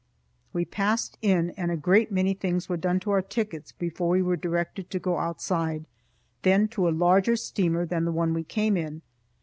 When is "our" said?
3.11-3.21